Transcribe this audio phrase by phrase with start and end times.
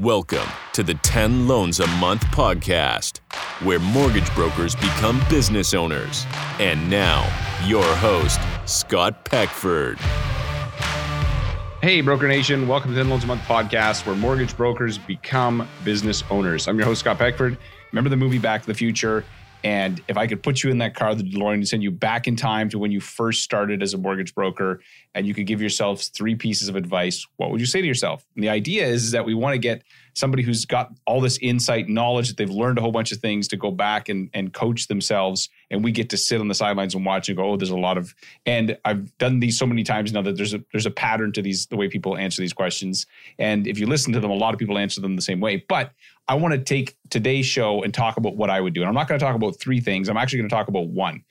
[0.00, 3.18] Welcome to the 10 Loans a Month podcast,
[3.64, 6.24] where mortgage brokers become business owners.
[6.60, 7.24] And now,
[7.66, 9.98] your host, Scott Peckford.
[11.82, 12.68] Hey, Broker Nation.
[12.68, 16.68] Welcome to the 10 Loans a Month podcast, where mortgage brokers become business owners.
[16.68, 17.58] I'm your host, Scott Peckford.
[17.90, 19.24] Remember the movie Back to the Future?
[19.64, 22.28] And if I could put you in that car, the DeLorean, and send you back
[22.28, 24.80] in time to when you first started as a mortgage broker,
[25.14, 28.24] and you could give yourselves three pieces of advice, what would you say to yourself?
[28.36, 29.82] And the idea is, is that we want to get
[30.14, 33.48] somebody who's got all this insight, knowledge that they've learned a whole bunch of things
[33.48, 35.48] to go back and, and coach themselves.
[35.70, 37.76] And we get to sit on the sidelines and watch and go, oh, there's a
[37.76, 38.14] lot of,
[38.46, 41.42] and I've done these so many times now that there's a there's a pattern to
[41.42, 43.06] these the way people answer these questions.
[43.38, 45.64] And if you listen to them, a lot of people answer them the same way.
[45.68, 45.92] But
[46.28, 48.82] I want to take today's show and talk about what I would do.
[48.82, 50.08] And I'm not going to talk about three things.
[50.08, 51.24] I'm actually going to talk about one.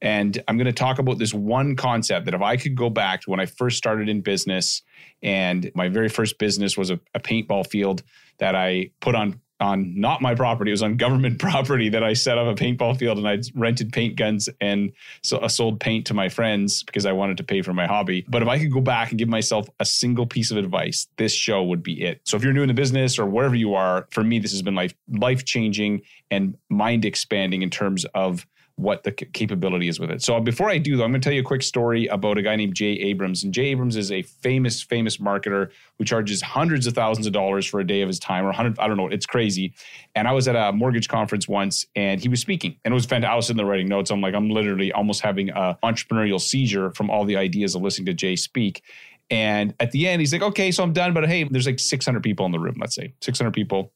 [0.00, 3.22] And I'm going to talk about this one concept that if I could go back
[3.22, 4.82] to when I first started in business,
[5.22, 8.02] and my very first business was a, a paintball field
[8.38, 10.70] that I put on on not my property.
[10.70, 13.92] It was on government property that I set up a paintball field and I rented
[13.92, 17.62] paint guns and so I sold paint to my friends because I wanted to pay
[17.62, 18.24] for my hobby.
[18.28, 21.32] But if I could go back and give myself a single piece of advice, this
[21.32, 22.20] show would be it.
[22.24, 24.62] So if you're new in the business or wherever you are, for me, this has
[24.62, 28.46] been life life changing and mind expanding in terms of
[28.76, 30.20] what the capability is with it.
[30.20, 32.42] So before I do though, I'm going to tell you a quick story about a
[32.42, 33.44] guy named Jay Abrams.
[33.44, 37.66] And Jay Abrams is a famous, famous marketer who charges hundreds of thousands of dollars
[37.66, 39.74] for a day of his time, or hundred, I don't know, it's crazy.
[40.16, 43.06] And I was at a mortgage conference once, and he was speaking, and it was
[43.06, 43.32] fantastic.
[43.32, 44.10] I was writing notes.
[44.10, 48.06] I'm like, I'm literally almost having a entrepreneurial seizure from all the ideas of listening
[48.06, 48.82] to Jay speak.
[49.30, 51.14] And at the end, he's like, okay, so I'm done.
[51.14, 53.92] But hey, there's like 600 people in the room, let's say 600 people.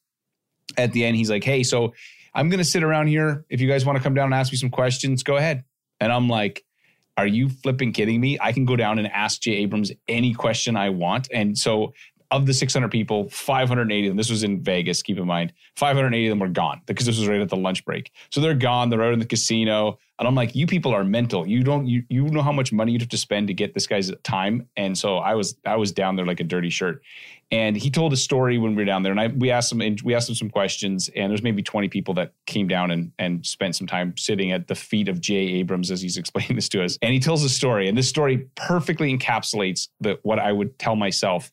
[0.76, 1.94] At the end, he's like, hey, so
[2.34, 3.44] I'm going to sit around here.
[3.48, 5.64] If you guys want to come down and ask me some questions, go ahead.
[6.00, 6.64] And I'm like,
[7.16, 8.38] are you flipping kidding me?
[8.40, 11.28] I can go down and ask Jay Abrams any question I want.
[11.32, 11.92] And so
[12.30, 16.26] of the 600 people, 580 of them, this was in Vegas, keep in mind, 580
[16.26, 18.12] of them were gone because this was right at the lunch break.
[18.30, 18.90] So they're gone.
[18.90, 19.98] They're out in the casino.
[20.18, 21.46] And I'm like, you people are mental.
[21.46, 23.86] You don't, you, you know how much money you'd have to spend to get this
[23.86, 24.68] guy's time.
[24.76, 27.02] And so I was, I was down there like a dirty shirt.
[27.50, 29.96] And he told a story when we were down there, and I we asked him
[30.04, 33.46] we asked him some questions, and there's maybe 20 people that came down and and
[33.46, 36.84] spent some time sitting at the feet of Jay Abrams as he's explaining this to
[36.84, 36.98] us.
[37.00, 40.94] And he tells a story, and this story perfectly encapsulates the what I would tell
[40.94, 41.50] myself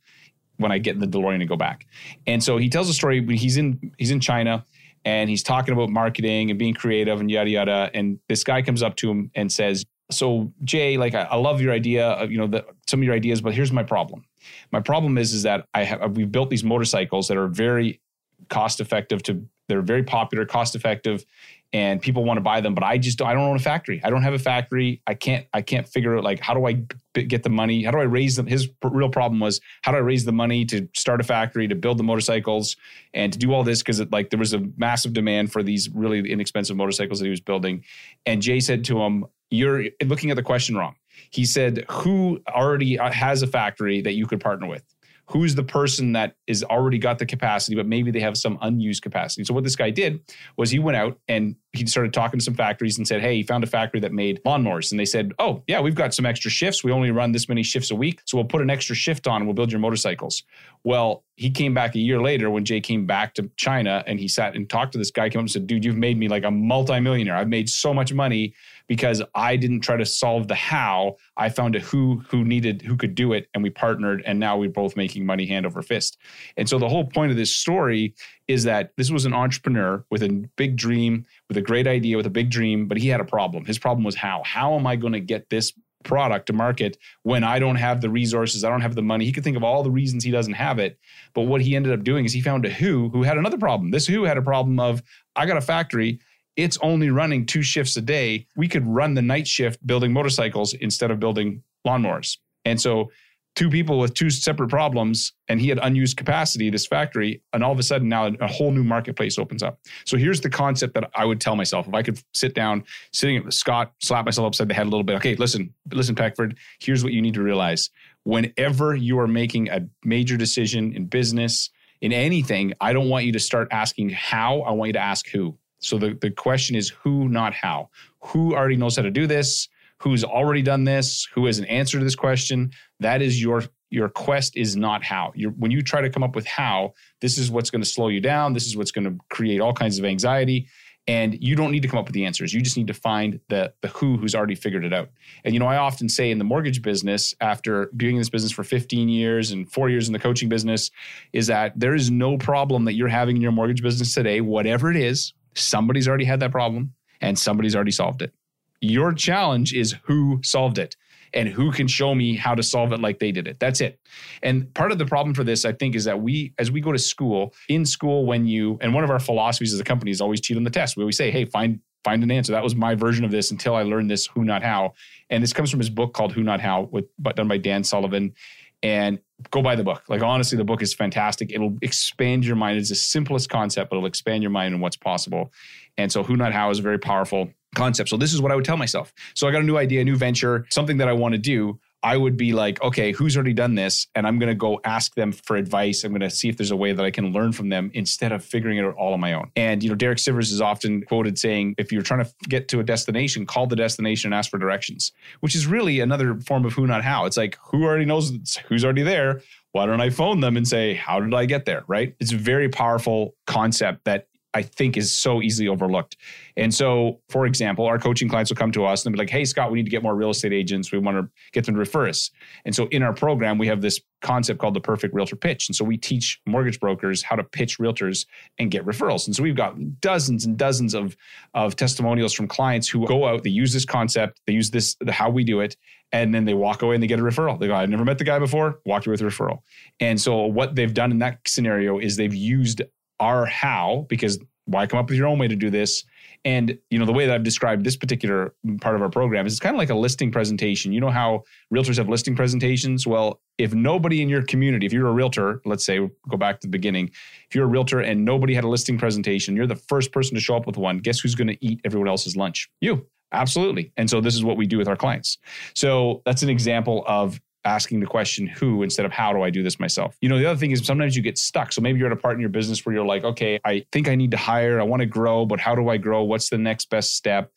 [0.57, 1.85] when I get in the DeLorean and go back.
[2.27, 4.65] And so he tells a story when he's in he's in China
[5.05, 7.91] and he's talking about marketing and being creative and yada yada.
[7.93, 11.61] And this guy comes up to him and says, "So Jay, like I, I love
[11.61, 14.25] your idea of you know the, some of your ideas, but here's my problem."
[14.71, 18.01] My problem is is that I have we've built these motorcycles that are very
[18.49, 21.25] cost effective to they're very popular, cost effective,
[21.73, 22.73] and people want to buy them.
[22.73, 23.99] But I just I don't own a factory.
[24.03, 25.01] I don't have a factory.
[25.07, 26.83] I can't I can't figure out like how do I
[27.13, 27.83] get the money?
[27.83, 28.47] How do I raise them?
[28.47, 31.75] His real problem was how do I raise the money to start a factory to
[31.75, 32.77] build the motorcycles
[33.13, 36.31] and to do all this because like there was a massive demand for these really
[36.31, 37.83] inexpensive motorcycles that he was building.
[38.25, 40.95] And Jay said to him, "You're looking at the question wrong."
[41.31, 44.83] He said, Who already uh, has a factory that you could partner with?
[45.27, 49.01] Who's the person that is already got the capacity, but maybe they have some unused
[49.01, 49.43] capacity?
[49.43, 50.21] So, what this guy did
[50.55, 53.43] was he went out and he started talking to some factories and said, Hey, he
[53.43, 54.91] found a factory that made lawnmowers.
[54.91, 56.83] And they said, Oh, yeah, we've got some extra shifts.
[56.83, 58.21] We only run this many shifts a week.
[58.25, 60.43] So, we'll put an extra shift on and we'll build your motorcycles.
[60.83, 64.27] Well, he came back a year later when Jay came back to China and he
[64.27, 66.43] sat and talked to this guy, came up and said, Dude, you've made me like
[66.43, 67.35] a multimillionaire.
[67.35, 68.53] I've made so much money
[68.87, 71.17] because I didn't try to solve the how.
[71.37, 74.57] I found a who who needed who could do it, and we partnered, and now
[74.57, 76.17] we're both making money hand over fist.
[76.57, 78.13] And so the whole point of this story
[78.47, 82.27] is that this was an entrepreneur with a big dream, with a great idea, with
[82.27, 83.65] a big dream, but he had a problem.
[83.65, 84.43] His problem was how.
[84.45, 85.73] How am I going to get this
[86.05, 89.25] product to market when I don't have the resources, I don't have the money.
[89.25, 90.97] He could think of all the reasons he doesn't have it.
[91.33, 93.91] But what he ended up doing is he found a who who had another problem.
[93.91, 95.03] This who had a problem of
[95.35, 96.19] I got a factory
[96.55, 98.47] it's only running two shifts a day.
[98.55, 102.37] We could run the night shift building motorcycles instead of building lawnmowers.
[102.63, 103.11] And so
[103.55, 107.71] two people with two separate problems and he had unused capacity this factory and all
[107.71, 111.09] of a sudden now a whole new marketplace opens up so here's the concept that
[111.15, 114.67] i would tell myself if i could sit down sitting at scott slap myself upside
[114.67, 117.89] the head a little bit okay listen listen peckford here's what you need to realize
[118.23, 121.69] whenever you are making a major decision in business
[122.01, 125.29] in anything i don't want you to start asking how i want you to ask
[125.29, 127.89] who so the, the question is who, not how.
[128.21, 129.69] Who already knows how to do this?
[129.99, 131.27] Who's already done this?
[131.33, 132.71] Who has an answer to this question?
[132.99, 135.31] That is your your quest is not how.
[135.35, 138.07] You're, when you try to come up with how, this is what's going to slow
[138.09, 138.53] you down.
[138.53, 140.67] This is what's going to create all kinds of anxiety.
[141.07, 142.51] And you don't need to come up with the answers.
[142.51, 145.09] You just need to find the the who who's already figured it out.
[145.43, 148.63] And you know, I often say in the mortgage business, after doing this business for
[148.63, 150.89] 15 years and four years in the coaching business,
[151.31, 154.89] is that there is no problem that you're having in your mortgage business today, whatever
[154.89, 158.33] it is, somebody's already had that problem and somebody's already solved it.
[158.81, 160.95] Your challenge is who solved it
[161.33, 163.59] and who can show me how to solve it like they did it.
[163.59, 163.99] That's it.
[164.41, 166.91] And part of the problem for this, I think, is that we, as we go
[166.91, 170.21] to school, in school, when you, and one of our philosophies as a company is
[170.21, 170.95] always cheat on the test.
[170.95, 172.51] We always say, hey, find find an answer.
[172.51, 174.93] That was my version of this until I learned this who not how.
[175.31, 177.83] And this comes from his book called Who Not How, with but done by Dan
[177.83, 178.35] Sullivan.
[178.83, 179.19] And
[179.51, 180.03] go buy the book.
[180.07, 181.51] Like honestly, the book is fantastic.
[181.51, 182.77] It'll expand your mind.
[182.77, 185.51] It's the simplest concept, but it'll expand your mind and what's possible.
[185.97, 188.09] And so Who Not How is a very powerful concept.
[188.09, 189.13] So this is what I would tell myself.
[189.33, 191.79] So I got a new idea, a new venture, something that I want to do.
[192.05, 194.05] I would be like, okay, who's already done this?
[194.13, 196.03] And I'm going to go ask them for advice.
[196.03, 198.31] I'm going to see if there's a way that I can learn from them instead
[198.31, 199.49] of figuring it out all on my own.
[199.55, 202.79] And, you know, Derek Sivers is often quoted saying, if you're trying to get to
[202.79, 206.73] a destination, call the destination and ask for directions, which is really another form of
[206.73, 207.25] who, not how.
[207.25, 208.31] It's like, who already knows
[208.67, 209.41] who's already there?
[209.71, 211.85] Why don't I phone them and say, how did I get there?
[211.87, 212.15] Right?
[212.19, 216.15] It's a very powerful concept that I think is so easily overlooked.
[216.55, 219.43] And so, for example, our coaching clients will come to us and be like, hey,
[219.43, 220.93] Scott, we need to get more real estate agents.
[220.93, 222.31] We want to get them to refer us.
[222.63, 225.67] And so, in our program, we have this concept called the perfect realtor pitch.
[225.67, 228.25] And so, we teach mortgage brokers how to pitch realtors
[228.57, 229.27] and get referrals.
[229.27, 231.17] And so, we've got dozens and dozens of,
[231.53, 235.11] of testimonials from clients who go out, they use this concept, they use this, the,
[235.11, 235.75] how we do it,
[236.13, 237.59] and then they walk away and they get a referral.
[237.59, 239.59] They go, I never met the guy before, walked away with a referral.
[239.99, 242.81] And so, what they've done in that scenario is they've used
[243.19, 246.03] our how because why come up with your own way to do this?
[246.43, 249.53] And you know the way that i've described this particular part of our program is
[249.53, 250.91] it's kind of like a listing presentation.
[250.91, 253.07] You know how realtors have listing presentations?
[253.07, 255.97] Well if nobody in your community if you're a realtor let's say
[256.29, 257.09] go back to the beginning
[257.49, 260.41] if you're a realtor and nobody had a listing presentation you're the first person to
[260.41, 262.69] show up with one guess who's going to eat everyone else's lunch?
[262.81, 263.05] You.
[263.31, 263.91] Absolutely.
[263.97, 265.39] And so this is what we do with our clients.
[265.73, 269.63] So that's an example of asking the question who instead of how do I do
[269.63, 270.15] this myself.
[270.21, 271.73] You know, the other thing is sometimes you get stuck.
[271.73, 274.07] So maybe you're at a part in your business where you're like, okay, I think
[274.07, 276.23] I need to hire, I want to grow, but how do I grow?
[276.23, 277.51] What's the next best step?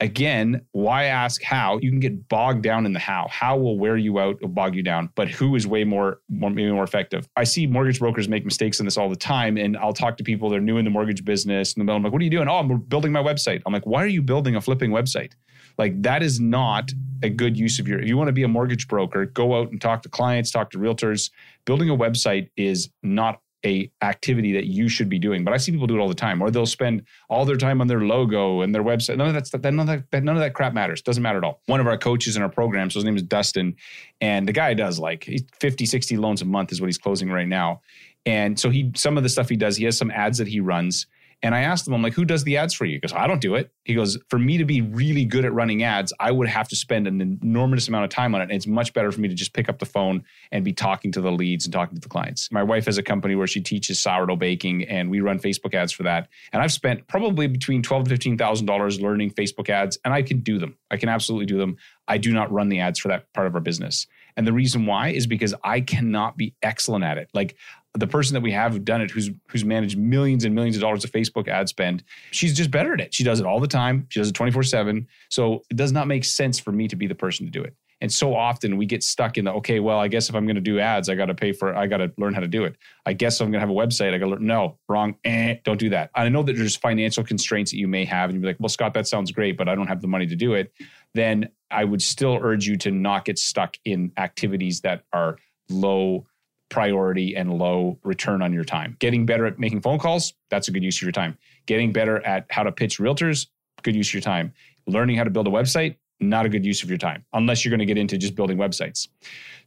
[0.00, 1.78] Again, why ask how?
[1.78, 3.28] You can get bogged down in the how.
[3.30, 6.50] How will wear you out, will bog you down, but who is way more, more
[6.50, 7.28] maybe more effective.
[7.36, 9.56] I see mortgage brokers make mistakes in this all the time.
[9.56, 11.74] And I'll talk to people that are new in the mortgage business.
[11.74, 12.48] And I'm like, what are you doing?
[12.48, 13.62] Oh, I'm building my website.
[13.66, 15.32] I'm like, why are you building a flipping website?
[15.78, 16.92] Like that is not
[17.22, 18.00] a good use of your.
[18.00, 20.70] If you want to be a mortgage broker, go out and talk to clients, talk
[20.70, 21.30] to realtors.
[21.64, 25.44] Building a website is not a activity that you should be doing.
[25.44, 27.80] But I see people do it all the time, or they'll spend all their time
[27.80, 29.16] on their logo and their website.
[29.16, 31.02] None of that, none of that, none of that crap matters.
[31.02, 31.60] Doesn't matter at all.
[31.66, 33.76] One of our coaches in our program, so his name is Dustin,
[34.20, 35.28] and the guy does like
[35.60, 37.80] 50, 60 loans a month is what he's closing right now.
[38.26, 40.60] And so he, some of the stuff he does, he has some ads that he
[40.60, 41.06] runs
[41.42, 42.94] and I asked him, I'm like, who does the ads for you?
[42.94, 43.70] He goes, I don't do it.
[43.84, 46.76] He goes, for me to be really good at running ads, I would have to
[46.76, 48.44] spend an enormous amount of time on it.
[48.44, 51.12] And it's much better for me to just pick up the phone and be talking
[51.12, 52.50] to the leads and talking to the clients.
[52.50, 55.92] My wife has a company where she teaches sourdough baking and we run Facebook ads
[55.92, 56.28] for that.
[56.52, 60.22] And I've spent probably between twelve to fifteen thousand dollars learning Facebook ads, and I
[60.22, 60.76] can do them.
[60.90, 61.76] I can absolutely do them.
[62.08, 64.06] I do not run the ads for that part of our business.
[64.36, 67.30] And the reason why is because I cannot be excellent at it.
[67.32, 67.56] Like
[67.94, 71.04] the person that we have done it, who's who's managed millions and millions of dollars
[71.04, 72.02] of Facebook ad spend,
[72.32, 73.14] she's just better at it.
[73.14, 74.06] She does it all the time.
[74.10, 75.06] She does it 24-7.
[75.30, 77.74] So it does not make sense for me to be the person to do it.
[78.00, 80.56] And so often we get stuck in the okay, well, I guess if I'm going
[80.56, 82.64] to do ads, I got to pay for I got to learn how to do
[82.64, 82.76] it.
[83.06, 84.12] I guess I'm going to have a website.
[84.12, 84.46] I got to learn.
[84.46, 85.14] No, wrong.
[85.24, 86.10] Eh, don't do that.
[86.14, 88.92] I know that there's financial constraints that you may have, and you're like, well, Scott,
[88.94, 90.72] that sounds great, but I don't have the money to do it.
[91.14, 95.38] Then I would still urge you to not get stuck in activities that are
[95.70, 96.26] low
[96.74, 98.96] priority and low return on your time.
[98.98, 101.38] Getting better at making phone calls, that's a good use of your time.
[101.66, 103.46] Getting better at how to pitch realtors,
[103.82, 104.52] good use of your time.
[104.88, 107.70] Learning how to build a website, not a good use of your time, unless you're
[107.70, 109.06] going to get into just building websites.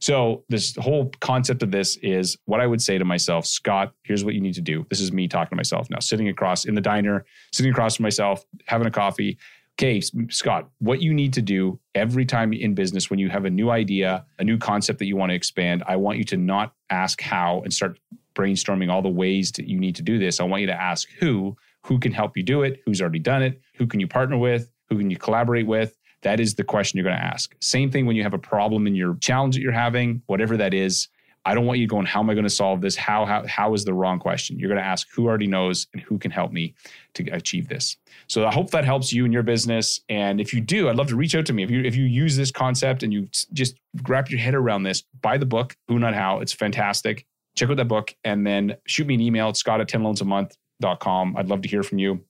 [0.00, 4.22] So, this whole concept of this is what I would say to myself, Scott, here's
[4.22, 4.86] what you need to do.
[4.90, 7.24] This is me talking to myself now, sitting across in the diner,
[7.54, 9.38] sitting across from myself, having a coffee
[9.78, 13.50] okay, Scott, what you need to do every time in business when you have a
[13.50, 16.74] new idea, a new concept that you want to expand, I want you to not
[16.90, 17.96] ask how and start
[18.34, 20.40] brainstorming all the ways that you need to do this.
[20.40, 23.42] I want you to ask who, who can help you do it, who's already done
[23.42, 25.96] it, who can you partner with, who can you collaborate with.
[26.22, 27.54] That is the question you're going to ask.
[27.60, 30.74] Same thing when you have a problem in your challenge that you're having, whatever that
[30.74, 31.08] is.
[31.44, 32.94] I don't want you going, how am I going to solve this?
[32.96, 34.58] How, how, how is the wrong question?
[34.58, 36.74] You're going to ask who already knows and who can help me
[37.14, 37.96] to achieve this.
[38.26, 40.00] So I hope that helps you in your business.
[40.08, 41.62] And if you do, I'd love to reach out to me.
[41.62, 43.76] If you, if you use this concept and you just
[44.06, 46.40] wrap your head around this, buy the book, Who Not How.
[46.40, 47.24] It's fantastic.
[47.56, 51.36] Check out that book and then shoot me an email at scott at 10loansamonth.com.
[51.36, 52.24] I'd love to hear from you.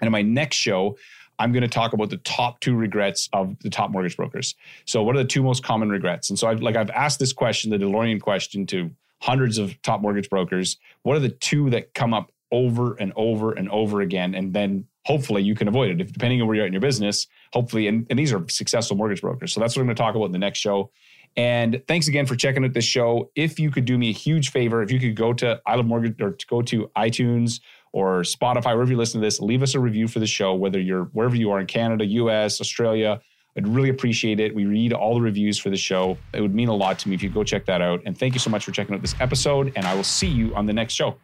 [0.00, 0.96] And in my next show,
[1.38, 4.54] I'm going to talk about the top two regrets of the top mortgage brokers.
[4.84, 6.30] So, what are the two most common regrets?
[6.30, 8.90] And so, I've like I've asked this question, the DeLorean question, to
[9.20, 10.78] hundreds of top mortgage brokers.
[11.02, 14.34] What are the two that come up over and over and over again?
[14.34, 16.00] And then hopefully you can avoid it.
[16.00, 18.96] If depending on where you're at in your business, hopefully, and, and these are successful
[18.96, 19.52] mortgage brokers.
[19.52, 20.90] So that's what I'm going to talk about in the next show.
[21.36, 23.30] And thanks again for checking out this show.
[23.34, 25.86] If you could do me a huge favor, if you could go to I Love
[25.86, 27.60] Mortgage or go to iTunes
[27.98, 30.78] or Spotify, wherever you listen to this, leave us a review for the show, whether
[30.78, 33.20] you're wherever you are in Canada, US, Australia.
[33.56, 34.54] I'd really appreciate it.
[34.54, 36.16] We read all the reviews for the show.
[36.32, 38.00] It would mean a lot to me if you go check that out.
[38.06, 39.72] And thank you so much for checking out this episode.
[39.74, 41.16] And I will see you on the next show.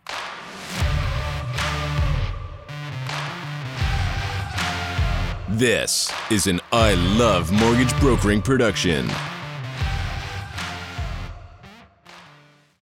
[5.50, 9.08] This is an I Love Mortgage Brokering production.